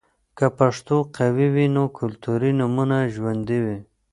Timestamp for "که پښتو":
0.37-0.95